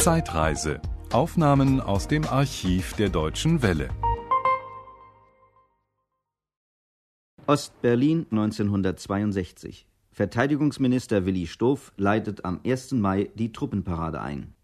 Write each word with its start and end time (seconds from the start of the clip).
Zeitreise. 0.00 0.80
Aufnahmen 1.12 1.78
aus 1.78 2.08
dem 2.08 2.24
Archiv 2.24 2.94
der 2.94 3.10
Deutschen 3.10 3.60
Welle. 3.60 3.90
Ostberlin 7.46 8.26
1962. 8.30 9.86
Verteidigungsminister 10.10 11.26
Willi 11.26 11.46
Stoff 11.46 11.92
leitet 11.98 12.46
am 12.46 12.60
1. 12.64 12.92
Mai 12.92 13.28
die 13.34 13.52
Truppenparade 13.52 14.22
ein. 14.22 14.54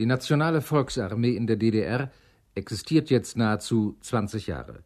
Die 0.00 0.06
Nationale 0.06 0.62
Volksarmee 0.62 1.36
in 1.36 1.46
der 1.46 1.56
DDR 1.56 2.10
existiert 2.54 3.10
jetzt 3.10 3.36
nahezu 3.36 3.98
20 4.00 4.46
Jahre. 4.46 4.82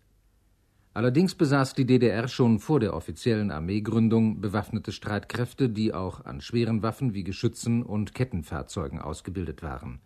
Allerdings 0.93 1.37
besaß 1.37 1.75
die 1.75 1.87
DDR 1.87 2.27
schon 2.27 2.59
vor 2.59 2.81
der 2.81 2.95
offiziellen 2.95 3.53
Armeegründung 3.53 4.41
bewaffnete 4.41 4.91
Streitkräfte, 4.91 5.69
die 5.69 5.95
auch 5.95 6.25
an 6.25 6.41
schweren 6.41 6.83
Waffen 6.83 7.15
wie 7.15 7.23
Geschützen 7.23 7.85
und 7.85 8.13
Kettenfahrzeugen 8.13 9.01
ausgebildet 9.01 9.63
waren. 9.63 10.01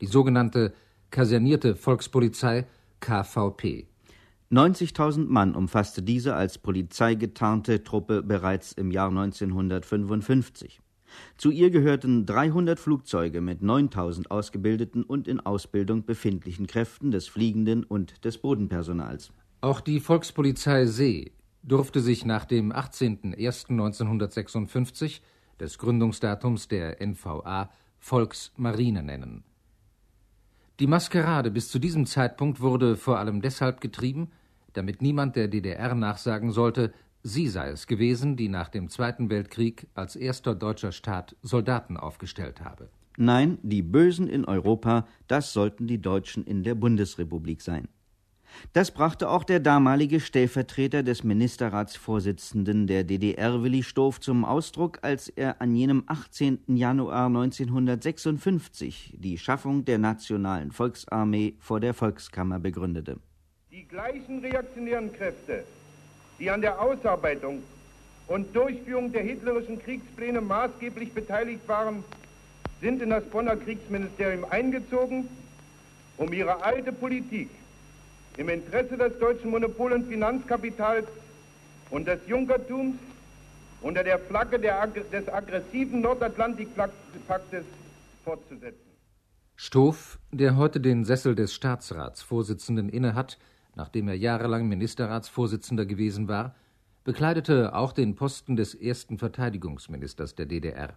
Die 0.00 0.06
sogenannte 0.06 0.72
kasernierte 1.10 1.76
Volkspolizei 1.76 2.64
KVP. 3.00 3.86
90.000 4.50 5.26
Mann 5.26 5.54
umfasste 5.54 6.00
diese 6.00 6.34
als 6.34 6.56
polizeigetarnte 6.56 7.84
Truppe 7.84 8.22
bereits 8.22 8.72
im 8.72 8.92
Jahr 8.92 9.10
1955. 9.10 10.80
Zu 11.36 11.50
ihr 11.50 11.70
gehörten 11.70 12.26
300 12.26 12.78
Flugzeuge 12.78 13.40
mit 13.40 13.62
9000 13.62 14.30
ausgebildeten 14.30 15.02
und 15.02 15.26
in 15.28 15.40
Ausbildung 15.40 16.04
befindlichen 16.04 16.66
Kräften 16.66 17.10
des 17.10 17.28
fliegenden 17.28 17.84
und 17.84 18.24
des 18.24 18.38
Bodenpersonals. 18.38 19.32
Auch 19.60 19.80
die 19.80 20.00
Volkspolizei 20.00 20.86
See 20.86 21.32
durfte 21.62 22.00
sich 22.00 22.24
nach 22.24 22.44
dem 22.44 22.72
18.01.1956, 22.72 25.20
des 25.60 25.78
Gründungsdatums 25.78 26.68
der 26.68 27.04
NVA, 27.04 27.70
Volksmarine 27.98 29.02
nennen. 29.02 29.42
Die 30.78 30.86
Maskerade 30.86 31.50
bis 31.50 31.68
zu 31.68 31.80
diesem 31.80 32.06
Zeitpunkt 32.06 32.60
wurde 32.60 32.96
vor 32.96 33.18
allem 33.18 33.42
deshalb 33.42 33.80
getrieben, 33.80 34.30
damit 34.74 35.02
niemand 35.02 35.34
der 35.34 35.48
DDR 35.48 35.96
nachsagen 35.96 36.52
sollte, 36.52 36.92
sie 37.22 37.48
sei 37.48 37.70
es 37.70 37.86
gewesen, 37.86 38.36
die 38.36 38.48
nach 38.48 38.68
dem 38.68 38.88
Zweiten 38.88 39.30
Weltkrieg 39.30 39.86
als 39.94 40.16
erster 40.16 40.54
deutscher 40.54 40.92
Staat 40.92 41.36
Soldaten 41.42 41.96
aufgestellt 41.96 42.60
habe. 42.62 42.88
Nein, 43.16 43.58
die 43.62 43.82
Bösen 43.82 44.28
in 44.28 44.44
Europa, 44.44 45.06
das 45.26 45.52
sollten 45.52 45.86
die 45.86 46.00
Deutschen 46.00 46.44
in 46.44 46.62
der 46.62 46.76
Bundesrepublik 46.76 47.60
sein. 47.62 47.88
Das 48.72 48.90
brachte 48.90 49.28
auch 49.28 49.44
der 49.44 49.60
damalige 49.60 50.20
Stellvertreter 50.20 51.02
des 51.02 51.24
Ministerratsvorsitzenden 51.24 52.86
der 52.86 53.04
DDR 53.04 53.62
Willi 53.62 53.82
Stoff 53.82 54.20
zum 54.20 54.44
Ausdruck, 54.44 54.98
als 55.02 55.28
er 55.28 55.60
an 55.60 55.74
jenem 55.74 56.04
18. 56.06 56.60
Januar 56.68 57.26
1956 57.26 59.16
die 59.18 59.38
Schaffung 59.38 59.84
der 59.84 59.98
Nationalen 59.98 60.72
Volksarmee 60.72 61.56
vor 61.58 61.80
der 61.80 61.94
Volkskammer 61.94 62.58
begründete. 62.58 63.18
Die 63.70 63.86
gleichen 63.86 64.40
reaktionären 64.40 65.12
Kräfte, 65.12 65.64
die 66.38 66.50
an 66.50 66.60
der 66.60 66.80
Ausarbeitung 66.80 67.62
und 68.26 68.54
Durchführung 68.54 69.12
der 69.12 69.22
hitlerischen 69.22 69.80
Kriegspläne 69.82 70.40
maßgeblich 70.40 71.12
beteiligt 71.12 71.66
waren, 71.66 72.04
sind 72.80 73.02
in 73.02 73.10
das 73.10 73.24
Bonner 73.24 73.56
Kriegsministerium 73.56 74.44
eingezogen, 74.44 75.28
um 76.16 76.32
ihre 76.32 76.62
alte 76.62 76.92
Politik 76.92 77.50
im 78.36 78.48
Interesse 78.48 78.96
des 78.96 79.18
deutschen 79.18 79.50
Monopol- 79.50 79.92
und 79.92 80.08
Finanzkapitals 80.08 81.08
und 81.90 82.06
des 82.06 82.20
Junkertums 82.28 82.96
unter 83.80 84.04
der 84.04 84.18
Flagge 84.18 84.58
der, 84.58 84.86
des 84.86 85.28
aggressiven 85.28 86.00
Nordatlantikpaktes 86.00 87.64
fortzusetzen. 88.24 88.88
Stoff, 89.56 90.20
der 90.30 90.56
heute 90.56 90.80
den 90.80 91.04
Sessel 91.04 91.34
des 91.34 91.52
Staatsratsvorsitzenden 91.52 92.88
innehat, 92.88 93.38
nachdem 93.78 94.08
er 94.08 94.16
jahrelang 94.16 94.68
Ministerratsvorsitzender 94.68 95.86
gewesen 95.86 96.28
war, 96.28 96.54
bekleidete 97.04 97.74
auch 97.74 97.92
den 97.92 98.16
Posten 98.16 98.56
des 98.56 98.74
ersten 98.74 99.16
Verteidigungsministers 99.16 100.34
der 100.34 100.46
DDR 100.46 100.92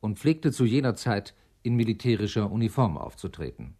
und 0.00 0.18
pflegte 0.18 0.52
zu 0.52 0.66
jener 0.66 0.94
Zeit 0.96 1.34
in 1.62 1.76
militärischer 1.76 2.50
Uniform 2.50 2.98
aufzutreten. 2.98 3.74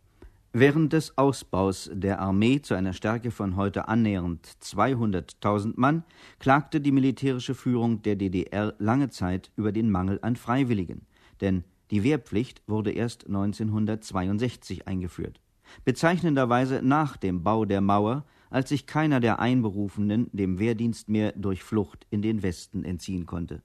Während 0.52 0.94
des 0.94 1.18
Ausbaus 1.18 1.90
der 1.92 2.20
Armee 2.20 2.62
zu 2.62 2.74
einer 2.74 2.94
Stärke 2.94 3.30
von 3.30 3.56
heute 3.56 3.88
annähernd 3.88 4.46
200.000 4.62 5.74
Mann 5.76 6.04
klagte 6.38 6.80
die 6.80 6.92
militärische 6.92 7.54
Führung 7.54 8.00
der 8.00 8.16
DDR 8.16 8.72
lange 8.78 9.10
Zeit 9.10 9.50
über 9.56 9.70
den 9.70 9.90
Mangel 9.90 10.18
an 10.22 10.36
Freiwilligen, 10.36 11.04
denn 11.42 11.64
die 11.90 12.04
Wehrpflicht 12.04 12.62
wurde 12.66 12.92
erst 12.92 13.26
1962 13.26 14.88
eingeführt. 14.88 15.40
Bezeichnenderweise 15.84 16.80
nach 16.82 17.16
dem 17.16 17.42
Bau 17.42 17.64
der 17.64 17.80
Mauer, 17.80 18.24
als 18.50 18.68
sich 18.68 18.86
keiner 18.86 19.20
der 19.20 19.38
Einberufenen 19.40 20.28
dem 20.32 20.58
Wehrdienst 20.58 21.08
mehr 21.08 21.32
durch 21.32 21.62
Flucht 21.62 22.06
in 22.10 22.22
den 22.22 22.42
Westen 22.42 22.84
entziehen 22.84 23.26
konnte. 23.26 23.62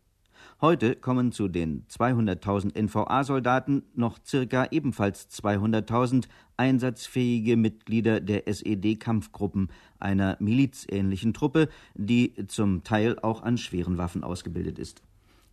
Heute 0.59 0.95
kommen 0.95 1.31
zu 1.31 1.47
den 1.47 1.85
200.000 1.87 2.79
NVA-Soldaten 2.79 3.83
noch 3.95 4.19
circa 4.23 4.67
ebenfalls 4.71 5.29
200.000 5.29 6.27
einsatzfähige 6.57 7.57
Mitglieder 7.57 8.19
der 8.19 8.47
SED-Kampfgruppen, 8.47 9.69
einer 9.99 10.37
milizähnlichen 10.39 11.33
Truppe, 11.33 11.69
die 11.95 12.33
zum 12.47 12.83
Teil 12.83 13.17
auch 13.19 13.43
an 13.43 13.57
schweren 13.57 13.97
Waffen 13.97 14.23
ausgebildet 14.23 14.77
ist. 14.79 15.01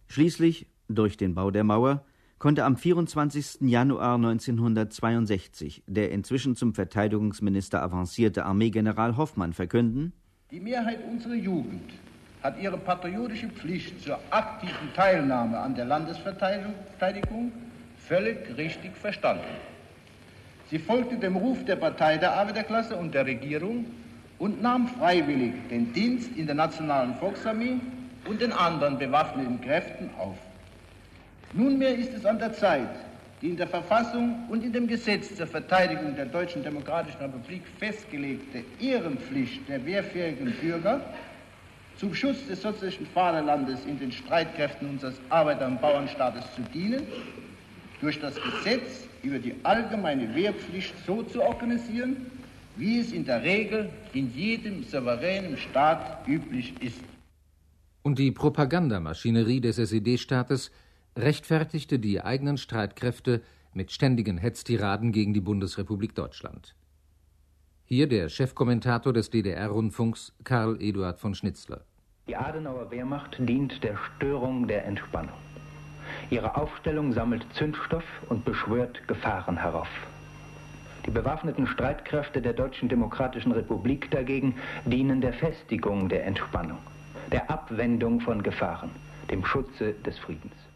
Schließlich, 0.09 0.67
durch 0.89 1.17
den 1.17 1.35
Bau 1.35 1.51
der 1.51 1.65
Mauer, 1.65 2.05
konnte 2.39 2.65
am 2.65 2.77
24. 2.77 3.59
Januar 3.63 4.15
1962 4.15 5.83
der 5.87 6.11
inzwischen 6.13 6.57
zum 6.57 6.75
Verteidigungsminister 6.75 7.83
avancierte 7.83 8.45
Armeegeneral 8.45 9.17
Hoffmann 9.17 9.53
verkünden: 9.53 10.13
Die 10.51 10.61
Mehrheit 10.61 11.01
unserer 11.11 11.35
Jugend 11.35 11.93
hat 12.43 12.61
ihre 12.61 12.79
patriotische 12.79 13.49
Pflicht 13.49 14.03
zur 14.03 14.19
aktiven 14.31 14.93
Teilnahme 14.95 15.59
an 15.59 15.75
der 15.75 15.87
Landesverteidigung 15.87 17.53
völlig 17.97 18.57
richtig 18.57 18.97
verstanden. 18.97 19.43
Sie 20.71 20.79
folgte 20.79 21.17
dem 21.17 21.37
Ruf 21.37 21.65
der 21.65 21.77
Partei 21.77 22.19
der 22.19 22.35
Arbeiterklasse 22.35 22.95
und 22.97 23.15
der 23.15 23.27
Regierung 23.27 23.87
und 24.39 24.63
nahm 24.63 24.87
freiwillig 24.87 25.55
den 25.71 25.93
Dienst 25.93 26.37
in 26.37 26.47
der 26.47 26.55
Nationalen 26.55 27.15
Volksarmee 27.17 27.81
und 28.29 28.41
den 28.41 28.53
anderen 28.53 28.99
bewaffneten 28.99 29.61
Kräften 29.61 30.11
auf. 30.19 30.37
Nunmehr 31.55 31.97
ist 31.97 32.13
es 32.13 32.27
an 32.27 32.39
der 32.39 32.53
Zeit, 32.53 32.91
die 33.41 33.49
in 33.49 33.57
der 33.57 33.69
Verfassung 33.69 34.47
und 34.51 34.63
in 34.63 34.73
dem 34.73 34.87
Gesetz 34.87 35.35
zur 35.35 35.47
Verteidigung 35.47 36.15
der 36.15 36.27
Deutschen 36.27 36.63
Demokratischen 36.63 37.21
Republik 37.21 37.63
festgelegte 37.79 38.65
Ehrenpflicht 38.81 39.67
der 39.69 39.85
wehrfähigen 39.87 40.53
Bürger 40.61 41.01
zum 41.97 42.15
Schutz 42.15 42.47
des 42.47 42.61
sozialistischen 42.61 43.07
Vaterlandes 43.07 43.85
in 43.87 43.99
den 43.99 44.13
Streitkräften 44.13 44.89
unseres 44.91 45.15
Arbeiter- 45.31 45.67
und 45.67 45.81
Bauernstaates 45.81 46.45
zu 46.55 46.63
dienen, 46.75 47.07
durch 48.01 48.21
das 48.21 48.35
Gesetz 48.37 49.09
über 49.23 49.39
die 49.39 49.55
allgemeine 49.65 50.33
Wehrpflicht 50.35 50.95
so 51.07 51.23
zu 51.23 51.43
organisieren, 51.43 52.27
wie 52.77 53.01
es 53.01 53.11
in 53.11 53.25
der 53.25 53.43
Regel 53.43 53.91
in 54.13 54.33
jedem 54.35 54.85
souveränen 54.85 55.57
Staat 55.57 56.29
üblich 56.29 56.75
ist. 56.81 57.01
Und 58.03 58.19
die 58.19 58.31
Propagandamaschinerie 58.31 59.61
des 59.61 59.79
SED-Staates 59.79 60.71
rechtfertigte 61.17 61.99
die 61.99 62.21
eigenen 62.21 62.59
Streitkräfte 62.59 63.43
mit 63.73 63.93
ständigen 63.93 64.39
Hetztiraden 64.39 65.13
gegen 65.13 65.35
die 65.35 65.41
Bundesrepublik 65.41 66.15
Deutschland. 66.15 66.75
Hier 67.85 68.09
der 68.09 68.29
Chefkommentator 68.29 69.13
des 69.13 69.31
DDR-Rundfunks 69.31 70.35
Karl 70.45 70.81
Eduard 70.81 71.19
von 71.19 71.35
Schnitzler. 71.35 71.83
Die 72.29 72.37
Adenauer 72.37 72.91
Wehrmacht 72.91 73.37
dient 73.39 73.83
der 73.83 73.97
Störung 73.97 74.69
der 74.69 74.85
Entspannung. 74.85 75.39
Ihre 76.29 76.57
Aufstellung 76.57 77.13
sammelt 77.13 77.47
Zündstoff 77.55 78.05
und 78.29 78.45
beschwört 78.45 79.09
Gefahren 79.09 79.57
herauf. 79.57 79.89
Die 81.07 81.11
bewaffneten 81.11 81.67
Streitkräfte 81.67 82.43
der 82.43 82.53
Deutschen 82.53 82.91
Demokratischen 82.91 83.53
Republik 83.53 84.11
dagegen 84.11 84.57
dienen 84.85 85.23
der 85.23 85.33
Festigung 85.33 86.11
der 86.11 86.27
Entspannung, 86.27 86.79
der 87.33 87.51
Abwendung 87.51 88.21
von 88.21 88.43
Gefahren, 88.43 88.91
dem 89.31 89.43
Schutze 89.43 89.95
des 90.05 90.19
Friedens. 90.19 90.68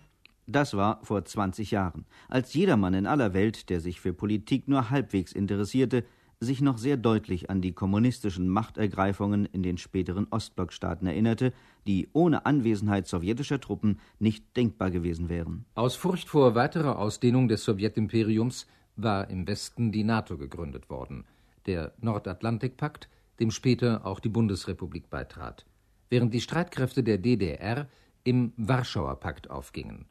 Das 0.53 0.75
war 0.77 1.01
vor 1.03 1.25
20 1.25 1.71
Jahren, 1.71 2.05
als 2.29 2.53
jedermann 2.53 2.93
in 2.93 3.07
aller 3.07 3.33
Welt, 3.33 3.71
der 3.71 3.81
sich 3.81 4.01
für 4.01 4.13
Politik 4.13 4.69
nur 4.69 4.91
halbwegs 4.91 5.33
interessierte, 5.33 6.05
sich 6.41 6.61
noch 6.61 6.77
sehr 6.77 6.99
deutlich 6.99 7.49
an 7.49 7.63
die 7.63 7.73
kommunistischen 7.73 8.49
Machtergreifungen 8.49 9.47
in 9.47 9.63
den 9.63 9.79
späteren 9.79 10.27
Ostblockstaaten 10.31 11.07
erinnerte, 11.07 11.55
die 11.87 12.09
ohne 12.13 12.45
Anwesenheit 12.45 13.07
sowjetischer 13.07 13.61
Truppen 13.61 13.99
nicht 14.19 14.55
denkbar 14.57 14.91
gewesen 14.91 15.31
wären. 15.31 15.65
Aus 15.75 15.97
Furcht 15.97 16.29
vor 16.29 16.55
weiterer 16.55 16.99
Ausdehnung 16.99 17.49
des 17.49 17.65
Sowjetimperiums 17.65 18.67
war 18.97 19.31
im 19.31 19.47
Westen 19.47 19.91
die 19.91 20.05
NATO 20.05 20.37
gegründet 20.37 20.91
worden, 20.91 21.25
der 21.65 21.93
Nordatlantikpakt, 22.01 23.09
dem 23.41 23.51
später 23.51 24.05
auch 24.05 24.21
die 24.21 24.29
Bundesrepublik 24.29 25.09
beitrat, 25.09 25.65
während 26.11 26.35
die 26.35 26.43
Streitkräfte 26.43 27.03
der 27.03 27.17
DDR 27.17 27.89
im 28.25 28.53
Warschauer 28.59 29.19
Pakt 29.19 29.51
aufgingen. 29.51 30.05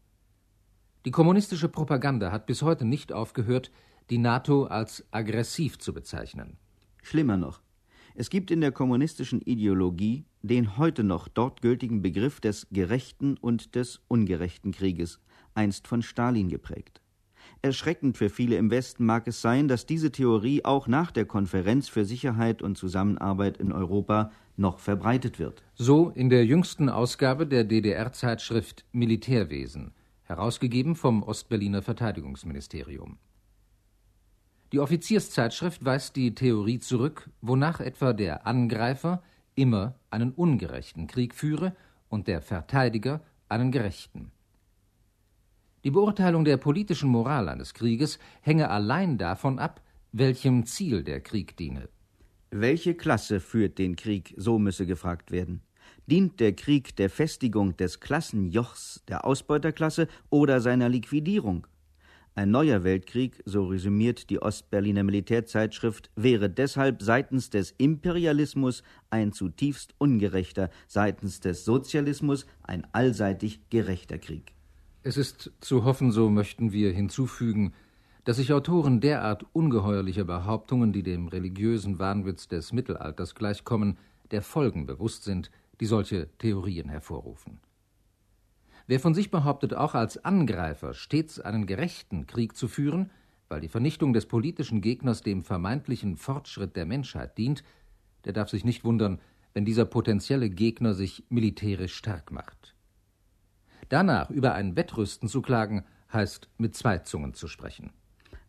Die 1.06 1.12
kommunistische 1.12 1.68
Propaganda 1.68 2.31
hat 2.31 2.45
bis 2.45 2.62
heute 2.62 2.86
nicht 2.86 3.12
aufgehört, 3.12 3.71
die 4.09 4.19
NATO 4.19 4.65
als 4.65 5.06
aggressiv 5.12 5.80
zu 5.80 5.94
bezeichnen. 5.94 6.57
Schlimmer 7.01 7.38
noch, 7.38 7.62
es 8.13 8.30
gibt 8.30 8.51
in 8.51 8.62
der 8.62 8.71
kommunistischen 8.71 9.42
Ideologie 9.42 10.25
den 10.44 10.77
heute 10.77 11.03
noch 11.03 11.27
dort 11.27 11.62
gültigen 11.62 12.01
Begriff 12.01 12.39
des 12.39 12.68
gerechten 12.71 13.38
und 13.38 13.75
des 13.75 14.01
ungerechten 14.07 14.71
Krieges, 14.71 15.19
einst 15.53 15.88
von 15.88 16.01
Stalin 16.01 16.50
geprägt. 16.50 17.01
Erschreckend 17.63 18.18
für 18.18 18.30
viele 18.30 18.56
im 18.57 18.71
Westen 18.71 19.06
mag 19.06 19.27
es 19.27 19.42
sein, 19.42 19.68
dass 19.68 19.86
diese 19.86 20.12
Theorie 20.12 20.65
auch 20.65 20.88
nach 20.88 21.12
der 21.12 21.25
Konferenz 21.25 21.89
für 21.89 22.06
Sicherheit 22.06 22.62
und 22.62 22.77
Zusammenarbeit 22.77 23.57
in 23.57 23.71
Europa 23.71 24.31
noch 24.57 24.80
verbreitet 24.80 25.39
wird. 25.39 25.63
So 25.75 26.09
in 26.09 26.30
der 26.30 26.45
jüngsten 26.45 26.89
Ausgabe 26.89 27.48
der 27.48 27.63
DDR-Zeitschrift 27.63 28.86
Militärwesen, 28.92 29.94
herausgegeben 30.31 30.95
vom 30.95 31.24
Ostberliner 31.24 31.81
Verteidigungsministerium. 31.81 33.18
Die 34.72 34.80
Offizierszeitschrift 34.80 35.83
weist 35.83 36.16
die 36.16 36.33
Theorie 36.33 36.80
zurück, 36.80 37.30
wonach 37.42 37.81
etwa 37.81 38.13
der 38.13 38.48
Angreifer 38.48 39.22
immer 39.56 39.95
einen 40.10 40.31
ungerechten 40.31 41.07
Krieg 41.07 41.36
führe 41.36 41.75
und 42.07 42.28
der 42.28 42.42
Verteidiger 42.42 43.22
einen 43.50 43.72
gerechten. 43.72 44.31
Die 45.83 45.92
Beurteilung 45.92 46.45
der 46.45 46.57
politischen 46.57 47.10
Moral 47.10 47.50
eines 47.50 47.74
Krieges 47.74 48.18
hänge 48.42 48.69
allein 48.69 49.18
davon 49.18 49.60
ab, 49.60 49.81
welchem 50.13 50.66
Ziel 50.66 51.04
der 51.04 51.19
Krieg 51.19 51.57
diene. 51.57 51.89
Welche 52.51 52.95
Klasse 52.95 53.42
führt 53.42 53.77
den 53.77 53.98
Krieg, 53.98 54.34
so 54.38 54.60
müsse 54.60 54.86
gefragt 54.86 55.31
werden. 55.31 55.62
Dient 56.07 56.39
der 56.39 56.53
Krieg 56.53 56.95
der 56.95 57.09
Festigung 57.09 57.77
des 57.77 57.99
Klassenjochs 57.99 59.03
der 59.07 59.25
Ausbeuterklasse 59.25 60.07
oder 60.29 60.61
seiner 60.61 60.89
Liquidierung? 60.89 61.67
Ein 62.33 62.51
neuer 62.51 62.85
Weltkrieg, 62.85 63.41
so 63.43 63.65
resümiert 63.65 64.29
die 64.29 64.41
Ostberliner 64.41 65.03
Militärzeitschrift, 65.03 66.09
wäre 66.15 66.49
deshalb 66.49 67.01
seitens 67.01 67.49
des 67.49 67.71
Imperialismus 67.77 68.83
ein 69.09 69.33
zutiefst 69.33 69.93
ungerechter, 69.97 70.69
seitens 70.88 71.41
des 71.41 71.65
Sozialismus 71.65 72.45
ein 72.63 72.88
allseitig 72.93 73.59
gerechter 73.69 74.17
Krieg. 74.17 74.53
Es 75.03 75.17
ist 75.17 75.51
zu 75.59 75.83
hoffen, 75.83 76.11
so 76.11 76.29
möchten 76.29 76.71
wir 76.71 76.93
hinzufügen, 76.93 77.73
dass 78.23 78.38
sich 78.38 78.53
Autoren 78.53 79.01
derart 79.01 79.45
ungeheuerlicher 79.51 80.23
Behauptungen, 80.23 80.93
die 80.93 81.03
dem 81.03 81.27
religiösen 81.27 81.99
Wahnwitz 81.99 82.47
des 82.47 82.71
Mittelalters 82.71 83.35
gleichkommen, 83.35 83.97
der 84.29 84.41
Folgen 84.41 84.85
bewusst 84.85 85.23
sind, 85.23 85.51
die 85.81 85.88
solche 85.88 86.30
Theorien 86.38 86.88
hervorrufen. 86.88 87.60
Wer 88.86 89.00
von 89.00 89.16
sich 89.16 89.31
behauptet, 89.31 89.74
auch 89.74 89.95
als 89.95 90.24
Angreifer 90.24 90.94
stets 90.94 91.39
einen 91.39 91.66
gerechten 91.66 92.28
Krieg 92.28 92.56
zu 92.56 92.68
führen, 92.68 93.10
weil 93.50 93.62
die 93.62 93.68
Vernichtung 93.68 94.13
des 94.13 94.28
politischen 94.28 94.81
Gegners 94.81 95.24
dem 95.24 95.44
vermeintlichen 95.44 96.18
Fortschritt 96.18 96.75
der 96.75 96.86
Menschheit 96.86 97.38
dient, 97.38 97.63
der 98.25 98.33
darf 98.33 98.50
sich 98.50 98.63
nicht 98.63 98.86
wundern, 98.86 99.19
wenn 99.54 99.66
dieser 99.66 99.86
potenzielle 99.86 100.50
Gegner 100.50 100.94
sich 100.94 101.24
militärisch 101.30 101.95
stark 101.95 102.31
macht. 102.31 102.75
Danach 103.89 104.30
über 104.30 104.54
ein 104.54 104.75
Wettrüsten 104.75 105.27
zu 105.27 105.42
klagen, 105.42 105.84
heißt 106.13 106.48
mit 106.57 106.75
zwei 106.75 107.00
Zungen 107.00 107.34
zu 107.34 107.48
sprechen. 107.48 107.92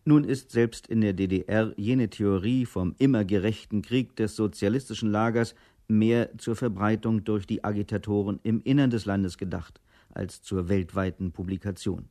Nun 0.05 0.25
ist 0.25 0.51
selbst 0.51 0.87
in 0.87 1.01
der 1.01 1.13
DDR 1.13 1.73
jene 1.77 2.11
Theorie 2.11 2.67
vom 2.67 2.95
immer 2.99 3.25
gerechten 3.25 3.83
Krieg 3.83 4.17
des 4.17 4.37
sozialistischen 4.37 5.11
Lagers 5.11 5.55
mehr 5.99 6.37
zur 6.39 6.57
Verbreitung 6.57 7.25
durch 7.25 7.47
die 7.47 7.65
Agitatoren 7.65 8.41
im 8.43 8.63
Innern 8.63 8.91
des 8.91 9.05
Landes 9.05 9.39
gedacht 9.39 9.81
als 10.15 10.43
zur 10.43 10.69
weltweiten 10.69 11.33
Publikation. 11.33 12.09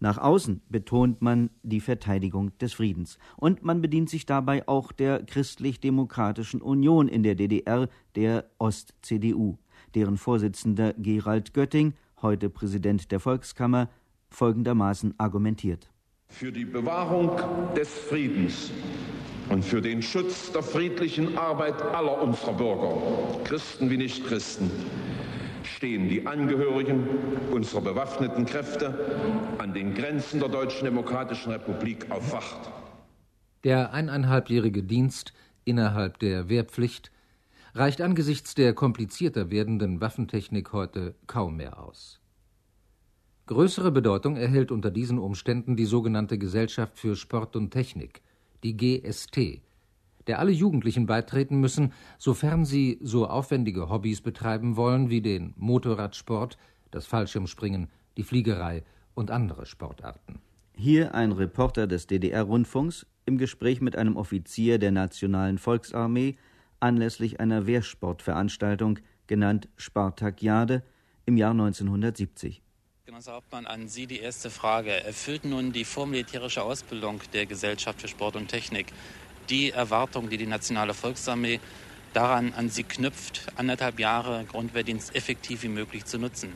Nach 0.00 0.18
außen 0.18 0.62
betont 0.68 1.20
man 1.20 1.50
die 1.62 1.80
Verteidigung 1.80 2.56
des 2.58 2.72
Friedens 2.74 3.18
und 3.36 3.64
man 3.64 3.82
bedient 3.82 4.08
sich 4.08 4.24
dabei 4.24 4.66
auch 4.68 4.92
der 4.92 5.22
christlich-demokratischen 5.24 6.62
Union 6.62 7.08
in 7.08 7.22
der 7.22 7.34
DDR, 7.34 7.88
der 8.14 8.46
Ost-CDU, 8.58 9.58
deren 9.94 10.16
Vorsitzender 10.16 10.94
Gerald 10.94 11.54
Götting, 11.54 11.94
heute 12.22 12.48
Präsident 12.50 13.10
der 13.12 13.20
Volkskammer, 13.20 13.90
folgendermaßen 14.30 15.14
argumentiert. 15.18 15.90
Für 16.28 16.50
die 16.50 16.64
Bewahrung 16.64 17.30
des 17.76 17.88
Friedens 17.88 18.72
und 19.50 19.64
für 19.64 19.80
den 19.80 20.02
Schutz 20.02 20.52
der 20.52 20.62
friedlichen 20.62 21.36
Arbeit 21.36 21.80
aller 21.82 22.22
unserer 22.22 22.54
Bürger, 22.54 22.96
Christen 23.44 23.90
wie 23.90 23.96
Nichtchristen, 23.96 24.70
stehen 25.62 26.08
die 26.08 26.26
Angehörigen 26.26 27.06
unserer 27.50 27.80
bewaffneten 27.80 28.46
Kräfte 28.46 28.94
an 29.58 29.74
den 29.74 29.94
Grenzen 29.94 30.40
der 30.40 30.48
Deutschen 30.48 30.84
Demokratischen 30.84 31.52
Republik 31.52 32.10
auf 32.10 32.32
Wacht. 32.32 32.70
Der 33.64 33.92
eineinhalbjährige 33.92 34.82
Dienst 34.82 35.32
innerhalb 35.64 36.18
der 36.18 36.48
Wehrpflicht 36.48 37.10
reicht 37.74 38.00
angesichts 38.00 38.54
der 38.54 38.72
komplizierter 38.74 39.50
werdenden 39.50 40.00
Waffentechnik 40.00 40.72
heute 40.72 41.14
kaum 41.26 41.56
mehr 41.56 41.82
aus. 41.82 42.20
Größere 43.46 43.90
Bedeutung 43.90 44.36
erhält 44.36 44.70
unter 44.70 44.90
diesen 44.90 45.18
Umständen 45.18 45.76
die 45.76 45.84
sogenannte 45.84 46.38
Gesellschaft 46.38 46.98
für 46.98 47.14
Sport 47.14 47.56
und 47.56 47.70
Technik, 47.70 48.22
die 48.64 48.76
GST, 48.76 49.60
der 50.26 50.38
alle 50.38 50.50
Jugendlichen 50.50 51.06
beitreten 51.06 51.60
müssen, 51.60 51.92
sofern 52.18 52.64
sie 52.64 52.98
so 53.02 53.28
aufwendige 53.28 53.90
Hobbys 53.90 54.22
betreiben 54.22 54.76
wollen 54.76 55.10
wie 55.10 55.20
den 55.20 55.54
Motorradsport, 55.56 56.56
das 56.90 57.06
Fallschirmspringen, 57.06 57.88
die 58.16 58.22
Fliegerei 58.22 58.82
und 59.14 59.30
andere 59.30 59.66
Sportarten. 59.66 60.40
Hier 60.76 61.14
ein 61.14 61.32
Reporter 61.32 61.86
des 61.86 62.06
DDR-Rundfunks 62.06 63.06
im 63.26 63.38
Gespräch 63.38 63.80
mit 63.80 63.96
einem 63.96 64.16
Offizier 64.16 64.78
der 64.78 64.90
Nationalen 64.90 65.58
Volksarmee 65.58 66.36
anlässlich 66.80 67.40
einer 67.40 67.66
Wehrsportveranstaltung, 67.66 68.98
genannt 69.26 69.68
Spartakiade, 69.76 70.82
im 71.26 71.36
Jahr 71.36 71.52
1970. 71.52 72.63
Genosse 73.14 73.30
Hauptmann, 73.30 73.66
an 73.68 73.86
Sie 73.86 74.08
die 74.08 74.18
erste 74.18 74.50
Frage. 74.50 74.90
Erfüllt 74.90 75.44
nun 75.44 75.72
die 75.72 75.84
vormilitärische 75.84 76.64
Ausbildung 76.64 77.20
der 77.32 77.46
Gesellschaft 77.46 78.00
für 78.00 78.08
Sport 78.08 78.34
und 78.34 78.48
Technik 78.48 78.88
die 79.48 79.70
Erwartung, 79.70 80.30
die 80.30 80.36
die 80.36 80.48
Nationale 80.48 80.94
Volksarmee 80.94 81.60
daran 82.12 82.52
an 82.54 82.70
sie 82.70 82.82
knüpft, 82.82 83.42
anderthalb 83.54 84.00
Jahre 84.00 84.44
Grundwehrdienst 84.46 85.14
effektiv 85.14 85.62
wie 85.62 85.68
möglich 85.68 86.06
zu 86.06 86.18
nutzen? 86.18 86.54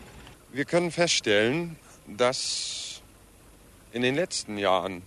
Wir 0.52 0.64
können 0.64 0.90
feststellen, 0.90 1.76
dass 2.08 3.02
in 3.92 4.02
den 4.02 4.16
letzten 4.16 4.58
Jahren 4.58 5.02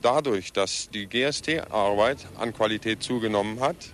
dadurch, 0.00 0.52
dass 0.52 0.90
die 0.90 1.08
GST-Arbeit 1.08 2.18
an 2.38 2.54
Qualität 2.54 3.02
zugenommen 3.02 3.58
hat, 3.58 3.92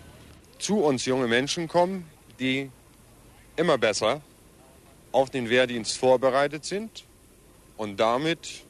zu 0.59 0.81
uns 0.81 1.07
junge 1.07 1.29
Menschen 1.29 1.67
kommen, 1.67 2.07
die 2.39 2.71
immer 3.57 3.79
besser 3.79 4.21
auf 5.13 5.31
den 5.31 5.49
Wehrdienst 5.51 5.97
vorbereitet 5.99 6.65
sind 6.65 7.05
und 7.77 8.01
damit 8.01 8.65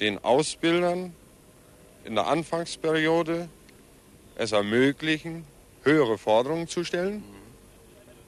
den 0.00 0.22
Ausbildern 0.22 1.14
in 2.04 2.14
der 2.14 2.26
Anfangsperiode 2.26 3.48
es 4.36 4.52
ermöglichen, 4.52 5.44
höhere 5.82 6.18
Forderungen 6.18 6.68
zu 6.68 6.84
stellen 6.84 7.24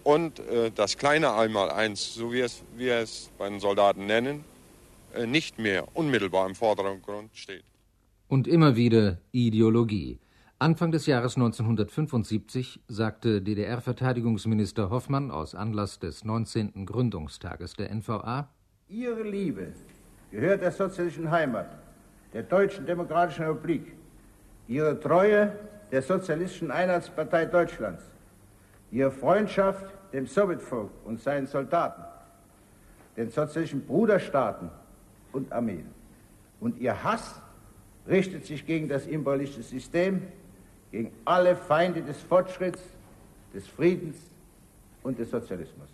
und 0.02 0.38
äh, 0.40 0.70
das 0.74 0.96
kleine 0.96 1.34
Einmaleins, 1.34 2.14
so 2.14 2.32
wie 2.32 2.40
es, 2.40 2.62
wir 2.76 2.96
es 2.96 3.30
bei 3.38 3.48
den 3.48 3.60
Soldaten 3.60 4.06
nennen, 4.06 4.44
äh, 5.14 5.26
nicht 5.26 5.58
mehr 5.58 5.86
unmittelbar 5.94 6.48
im 6.48 6.54
Vordergrund 6.54 7.30
steht. 7.34 7.64
Und 8.28 8.48
immer 8.48 8.76
wieder 8.76 9.18
Ideologie. 9.32 10.18
Anfang 10.62 10.92
des 10.92 11.06
Jahres 11.06 11.36
1975 11.36 12.82
sagte 12.86 13.40
DDR-Verteidigungsminister 13.40 14.90
Hoffmann 14.90 15.30
aus 15.30 15.54
Anlass 15.54 15.98
des 16.00 16.22
19. 16.22 16.84
Gründungstages 16.84 17.72
der 17.72 17.88
NVA: 17.94 18.46
Ihre 18.90 19.22
Liebe 19.22 19.72
gehört 20.30 20.60
der 20.60 20.70
sozialistischen 20.70 21.30
Heimat 21.30 21.78
der 22.34 22.42
Deutschen 22.42 22.84
Demokratischen 22.84 23.46
Republik, 23.46 23.94
ihre 24.68 25.00
Treue 25.00 25.50
der 25.90 26.02
Sozialistischen 26.02 26.70
Einheitspartei 26.70 27.46
Deutschlands, 27.46 28.04
ihre 28.90 29.10
Freundschaft 29.10 29.86
dem 30.12 30.26
Sowjetvolk 30.26 30.90
und 31.06 31.22
seinen 31.22 31.46
Soldaten, 31.46 32.02
den 33.16 33.30
sozialistischen 33.30 33.86
Bruderstaaten 33.86 34.68
und 35.32 35.50
Armeen 35.54 35.86
und 36.60 36.76
ihr 36.76 37.02
Hass 37.02 37.40
richtet 38.06 38.44
sich 38.44 38.66
gegen 38.66 38.88
das 38.88 39.06
imperialistische 39.06 39.62
System, 39.62 40.20
gegen 40.90 41.12
alle 41.24 41.56
Feinde 41.56 42.02
des 42.02 42.20
Fortschritts, 42.22 42.82
des 43.54 43.66
Friedens 43.66 44.16
und 45.02 45.18
des 45.18 45.30
Sozialismus. 45.30 45.88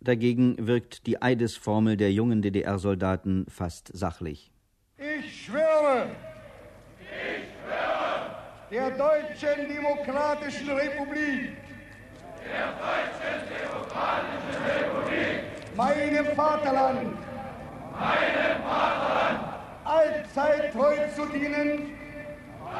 Dagegen 0.00 0.66
wirkt 0.66 1.06
die 1.06 1.20
Eidesformel 1.20 1.96
der 1.96 2.12
jungen 2.12 2.40
DDR-Soldaten 2.40 3.44
fast 3.48 3.90
sachlich. 3.92 4.50
Ich 4.96 5.44
schwöre, 5.44 6.06
ich 7.00 7.48
schwöre 7.52 8.30
der 8.70 8.90
Deutschen 8.92 9.68
Demokratischen 9.68 10.70
Republik, 10.70 11.56
der 12.46 12.72
Deutschen 12.80 13.48
Demokratischen 13.60 14.62
Republik, 14.64 15.76
meinem 15.76 16.26
Vaterland, 16.34 17.18
meinem 17.92 18.62
Vaterland, 18.62 19.40
allzeit 19.84 20.72
treu 20.72 20.96
zu 21.14 21.26
dienen, 21.26 21.99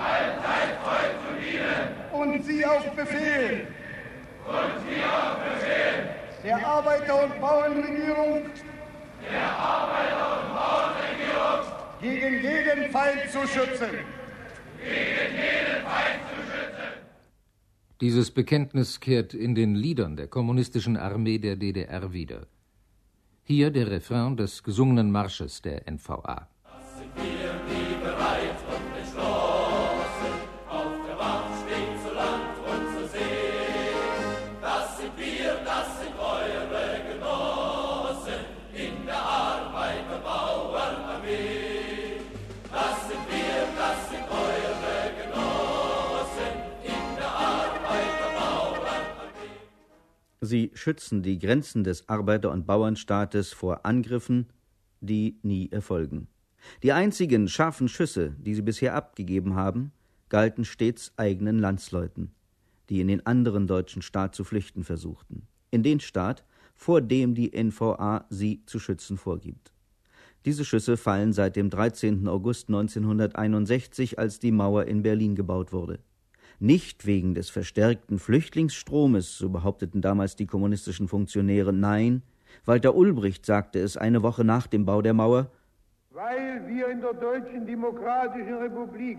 allzeit 0.00 0.72
treu 0.82 1.06
zu 1.22 1.30
dienen 1.40 2.10
und 2.12 2.44
sie 2.44 2.64
auf 2.66 2.90
Befehl, 2.96 3.66
und 4.46 4.72
sie 4.86 5.02
auf 5.04 5.36
Befehl 5.44 6.20
der 6.42 6.66
Arbeiter- 6.66 7.24
und 7.24 7.40
Bauernregierung, 7.40 8.42
der 9.30 9.50
Arbeiter- 9.50 10.40
und 10.40 10.54
Bauernregierung 10.54 11.80
gegen 12.00 12.42
jeden 12.42 12.90
Feind 12.90 13.30
zu 13.30 13.46
schützen. 13.46 13.90
Gegen 14.78 15.34
jeden 15.36 15.84
Feind 15.84 16.20
zu 16.30 16.36
schützen. 16.50 16.90
Dieses 18.00 18.30
Bekenntnis 18.30 19.00
kehrt 19.00 19.34
in 19.34 19.54
den 19.54 19.74
Liedern 19.74 20.16
der 20.16 20.28
kommunistischen 20.28 20.96
Armee 20.96 21.38
der 21.38 21.56
DDR 21.56 22.12
wieder. 22.12 22.46
Hier 23.42 23.70
der 23.70 23.90
Refrain 23.90 24.36
des 24.36 24.62
gesungenen 24.62 25.10
Marsches 25.10 25.60
der 25.60 25.86
NVA. 25.90 26.48
Schützen 50.80 51.22
die 51.22 51.38
Grenzen 51.38 51.84
des 51.84 52.08
Arbeiter- 52.08 52.50
und 52.50 52.66
Bauernstaates 52.66 53.52
vor 53.52 53.84
Angriffen, 53.84 54.46
die 55.00 55.38
nie 55.42 55.70
erfolgen. 55.70 56.28
Die 56.82 56.92
einzigen 56.92 57.48
scharfen 57.48 57.88
Schüsse, 57.88 58.34
die 58.38 58.54
sie 58.54 58.62
bisher 58.62 58.94
abgegeben 58.94 59.54
haben, 59.54 59.92
galten 60.28 60.64
stets 60.64 61.12
eigenen 61.16 61.58
Landsleuten, 61.58 62.34
die 62.88 63.00
in 63.00 63.08
den 63.08 63.24
anderen 63.26 63.66
deutschen 63.66 64.02
Staat 64.02 64.34
zu 64.34 64.44
flüchten 64.44 64.84
versuchten, 64.84 65.46
in 65.70 65.82
den 65.82 66.00
Staat, 66.00 66.44
vor 66.74 67.00
dem 67.00 67.34
die 67.34 67.52
NVA 67.52 68.26
sie 68.30 68.64
zu 68.66 68.78
schützen 68.78 69.16
vorgibt. 69.16 69.72
Diese 70.46 70.64
Schüsse 70.64 70.96
fallen 70.96 71.34
seit 71.34 71.56
dem 71.56 71.68
13. 71.68 72.26
August 72.26 72.68
1961, 72.68 74.18
als 74.18 74.38
die 74.38 74.52
Mauer 74.52 74.86
in 74.86 75.02
Berlin 75.02 75.34
gebaut 75.34 75.72
wurde. 75.72 75.98
Nicht 76.62 77.06
wegen 77.06 77.34
des 77.34 77.48
verstärkten 77.48 78.18
Flüchtlingsstromes, 78.18 79.38
so 79.38 79.48
behaupteten 79.48 80.02
damals 80.02 80.36
die 80.36 80.46
kommunistischen 80.46 81.08
Funktionäre, 81.08 81.72
nein, 81.72 82.22
Walter 82.66 82.94
Ulbricht 82.94 83.46
sagte 83.46 83.78
es 83.78 83.96
eine 83.96 84.22
Woche 84.22 84.44
nach 84.44 84.66
dem 84.66 84.84
Bau 84.84 85.00
der 85.00 85.14
Mauer, 85.14 85.50
weil 86.10 86.62
wir 86.68 86.88
in 86.88 87.00
der 87.00 87.14
Deutschen 87.14 87.66
Demokratischen 87.66 88.58
Republik 88.58 89.16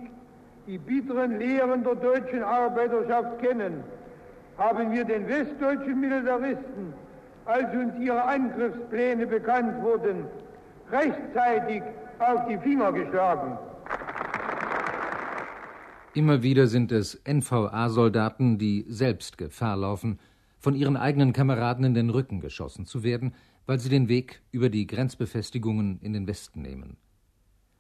die 0.67 0.77
bitteren 0.77 1.39
Lehren 1.39 1.83
der 1.83 1.95
deutschen 1.95 2.43
Arbeiterschaft 2.43 3.39
kennen, 3.39 3.83
haben 4.59 4.91
wir 4.91 5.03
den 5.03 5.27
westdeutschen 5.27 5.99
Militaristen, 5.99 6.93
als 7.45 7.73
uns 7.73 7.93
ihre 7.99 8.23
Angriffspläne 8.23 9.25
bekannt 9.25 9.81
wurden, 9.81 10.25
rechtzeitig 10.91 11.81
auf 12.19 12.45
die 12.47 12.59
Finger 12.59 12.91
geschlagen. 12.91 13.57
Immer 16.13 16.43
wieder 16.43 16.67
sind 16.67 16.91
es 16.91 17.21
NVA-Soldaten, 17.25 18.57
die 18.57 18.85
selbst 18.89 19.37
Gefahr 19.37 19.77
laufen, 19.77 20.19
von 20.59 20.75
ihren 20.75 20.97
eigenen 20.97 21.31
Kameraden 21.31 21.85
in 21.85 21.93
den 21.93 22.09
Rücken 22.09 22.41
geschossen 22.41 22.85
zu 22.85 23.03
werden, 23.03 23.33
weil 23.65 23.79
sie 23.79 23.87
den 23.87 24.09
Weg 24.09 24.41
über 24.51 24.69
die 24.69 24.87
Grenzbefestigungen 24.87 25.99
in 26.01 26.11
den 26.11 26.27
Westen 26.27 26.61
nehmen. 26.61 26.97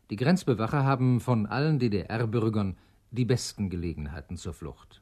Die 0.09 0.15
Grenzbewacher 0.15 0.85
haben 0.85 1.19
von 1.19 1.45
allen 1.45 1.77
DDR-Bürgern 1.79 2.77
die 3.11 3.25
besten 3.25 3.69
Gelegenheiten 3.69 4.37
zur 4.37 4.53
Flucht. 4.53 5.01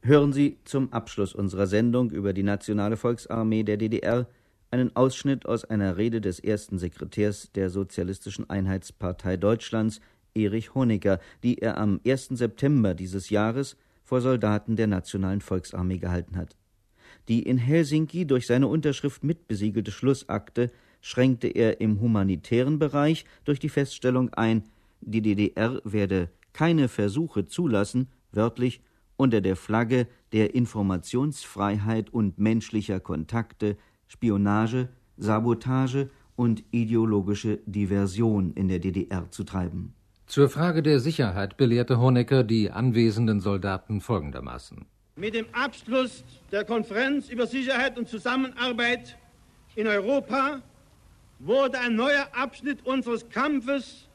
Hören 0.00 0.32
Sie 0.32 0.58
zum 0.64 0.92
Abschluss 0.92 1.34
unserer 1.34 1.66
Sendung 1.66 2.12
über 2.12 2.32
die 2.32 2.42
Nationale 2.44 2.96
Volksarmee 2.96 3.64
der 3.64 3.76
DDR 3.76 4.28
einen 4.70 4.94
Ausschnitt 4.94 5.46
aus 5.46 5.64
einer 5.64 5.96
Rede 5.96 6.20
des 6.20 6.38
ersten 6.38 6.78
Sekretärs 6.78 7.50
der 7.52 7.70
Sozialistischen 7.70 8.48
Einheitspartei 8.48 9.36
Deutschlands, 9.36 10.00
Erich 10.34 10.74
Honecker, 10.74 11.20
die 11.42 11.58
er 11.58 11.78
am 11.78 12.00
1. 12.06 12.28
September 12.30 12.94
dieses 12.94 13.30
Jahres 13.30 13.76
vor 14.04 14.20
Soldaten 14.20 14.76
der 14.76 14.86
Nationalen 14.86 15.40
Volksarmee 15.40 15.98
gehalten 15.98 16.36
hat. 16.36 16.56
Die 17.28 17.42
in 17.42 17.58
Helsinki 17.58 18.26
durch 18.26 18.46
seine 18.46 18.66
Unterschrift 18.66 19.22
mitbesiegelte 19.22 19.90
Schlussakte 19.90 20.70
schränkte 21.00 21.48
er 21.48 21.80
im 21.80 22.00
humanitären 22.00 22.78
Bereich 22.78 23.24
durch 23.44 23.58
die 23.58 23.68
Feststellung 23.68 24.32
ein, 24.34 24.64
die 25.00 25.20
DDR 25.20 25.80
werde 25.84 26.30
keine 26.52 26.88
Versuche 26.88 27.46
zulassen, 27.46 28.08
wörtlich 28.30 28.80
unter 29.16 29.40
der 29.40 29.56
Flagge 29.56 30.06
der 30.32 30.54
Informationsfreiheit 30.54 32.10
und 32.12 32.38
menschlicher 32.38 33.00
Kontakte 33.00 33.76
Spionage, 34.08 34.88
Sabotage 35.16 36.10
und 36.36 36.64
ideologische 36.70 37.58
Diversion 37.66 38.52
in 38.54 38.68
der 38.68 38.78
DDR 38.78 39.30
zu 39.30 39.44
treiben. 39.44 39.94
Zur 40.32 40.48
Frage 40.48 40.82
der 40.82 40.98
Sicherheit 40.98 41.58
belehrte 41.58 41.98
Honecker 41.98 42.42
die 42.42 42.70
anwesenden 42.70 43.42
Soldaten 43.42 44.00
folgendermaßen. 44.00 44.86
Mit 45.16 45.34
dem 45.34 45.44
Abschluss 45.52 46.24
der 46.50 46.64
Konferenz 46.64 47.28
über 47.28 47.46
Sicherheit 47.46 47.98
und 47.98 48.08
Zusammenarbeit 48.08 49.18
in 49.76 49.86
Europa 49.86 50.62
wurde 51.38 51.78
ein 51.80 51.96
neuer 51.96 52.28
Abschnitt 52.32 52.86
unseres 52.86 53.28
Kampfes 53.28 54.08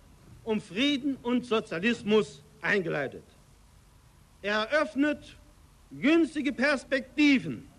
um 0.43 0.59
Frieden 0.59 1.17
und 1.17 1.45
Sozialismus 1.45 2.43
eingeleitet. 2.63 3.23
Er 4.41 4.67
eröffnet 4.71 5.37
günstige 5.91 6.51
Perspektiven 6.51 7.69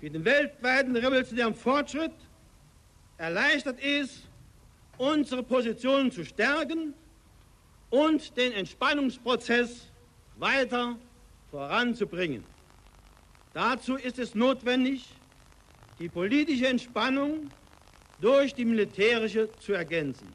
für 0.00 0.10
den 0.10 0.24
weltweiten 0.24 0.96
revolutionären 0.96 1.54
Fortschritt, 1.54 2.10
erleichtert 3.18 3.78
es, 3.80 4.22
unsere 4.98 5.44
Positionen 5.44 6.10
zu 6.10 6.24
stärken 6.24 6.92
und 7.96 8.36
den 8.36 8.52
Entspannungsprozess 8.52 9.86
weiter 10.36 10.98
voranzubringen. 11.50 12.44
Dazu 13.54 13.96
ist 13.96 14.18
es 14.18 14.34
notwendig, 14.34 15.08
die 15.98 16.10
politische 16.10 16.66
Entspannung 16.66 17.48
durch 18.20 18.52
die 18.54 18.66
militärische 18.66 19.48
zu 19.60 19.72
ergänzen. 19.72 20.28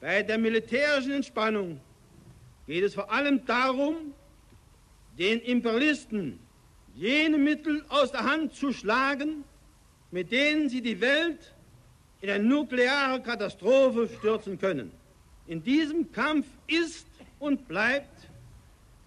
Bei 0.00 0.22
der 0.22 0.38
militärischen 0.38 1.12
Entspannung 1.12 1.80
geht 2.68 2.84
es 2.84 2.94
vor 2.94 3.10
allem 3.10 3.44
darum, 3.44 4.14
den 5.18 5.40
Imperialisten 5.40 6.38
jene 6.94 7.38
Mittel 7.38 7.84
aus 7.88 8.12
der 8.12 8.22
Hand 8.22 8.54
zu 8.54 8.72
schlagen, 8.72 9.42
mit 10.12 10.30
denen 10.30 10.68
sie 10.68 10.80
die 10.80 11.00
Welt 11.00 11.54
in 12.20 12.30
eine 12.30 12.44
nukleare 12.44 13.20
Katastrophe 13.20 14.08
stürzen 14.16 14.60
können. 14.60 14.92
In 15.46 15.62
diesem 15.62 16.10
Kampf 16.10 16.46
ist 16.66 17.06
und 17.38 17.68
bleibt 17.68 18.28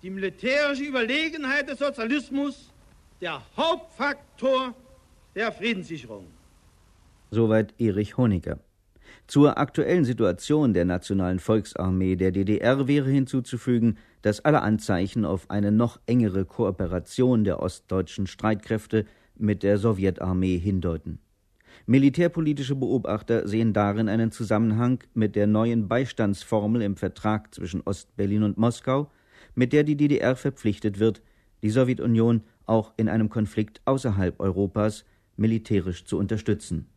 die 0.03 0.12
militärische 0.12 0.84
Überlegenheit 0.84 1.67
des 1.67 1.79
Sozialismus 1.79 2.72
der 3.20 3.41
Hauptfaktor 3.56 4.75
der 5.36 5.51
Friedenssicherung. 5.51 6.27
Soweit 7.32 7.74
Erich 7.79 8.17
Honecker. 8.17 8.60
Zur 9.25 9.58
aktuellen 9.58 10.06
Situation 10.06 10.74
der 10.74 10.86
Nationalen 10.86 11.39
Volksarmee 11.39 12.15
der 12.15 12.32
DDR 12.32 12.88
wäre 12.88 13.10
hinzuzufügen, 13.10 13.98
dass 14.22 14.46
alle 14.46 14.62
Anzeichen 14.62 15.25
auf 15.25 15.50
eine 15.50 15.72
noch 15.72 16.00
engere 16.06 16.46
Kooperation 16.46 17.44
der 17.44 17.62
ostdeutschen 17.62 18.27
Streitkräfte 18.27 19.06
mit 19.36 19.63
der 19.63 19.79
Sowjetarmee 19.79 20.58
hindeuten. 20.58 21.20
Militärpolitische 21.89 22.75
Beobachter 22.75 23.48
sehen 23.48 23.72
darin 23.72 24.10
einen 24.10 24.29
Zusammenhang 24.34 25.00
mit 25.13 25.38
der 25.38 25.48
neuen 25.48 25.88
Beistandsformel 25.88 26.82
im 26.82 26.98
Vertrag 26.98 27.56
zwischen 27.56 27.79
Ostberlin 27.79 28.44
und 28.44 28.58
Moskau, 28.58 29.10
mit 29.56 29.72
der 29.72 29.86
die 29.86 29.96
DDR 29.96 30.36
verpflichtet 30.36 31.00
wird, 31.00 31.22
die 31.63 31.70
Sowjetunion 31.70 32.41
auch 32.65 32.91
in 32.98 33.08
einem 33.08 33.29
Konflikt 33.29 33.79
außerhalb 33.86 34.38
Europas 34.41 35.06
militärisch 35.38 36.03
zu 36.03 36.17
unterstützen. 36.17 36.89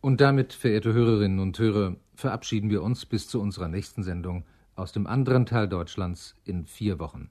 Und 0.00 0.20
damit, 0.20 0.52
verehrte 0.52 0.92
Hörerinnen 0.92 1.38
und 1.38 1.56
Hörer, 1.56 1.94
verabschieden 2.16 2.70
wir 2.70 2.82
uns 2.82 3.06
bis 3.06 3.28
zu 3.28 3.40
unserer 3.40 3.68
nächsten 3.68 4.02
Sendung 4.02 4.44
aus 4.74 4.90
dem 4.90 5.06
anderen 5.06 5.46
Teil 5.46 5.68
Deutschlands 5.68 6.34
in 6.44 6.66
vier 6.66 6.98
Wochen. 6.98 7.30